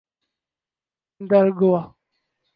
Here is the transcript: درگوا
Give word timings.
درگوا 1.29 1.95